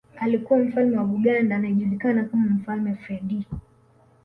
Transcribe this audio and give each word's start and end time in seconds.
Alikuwa 0.17 0.59
Mfalme 0.59 0.97
wa 0.97 1.03
Buganda 1.03 1.55
anayejulikana 1.55 2.23
kama 2.23 2.45
Mfalme 2.49 2.95
Freddie 2.95 3.45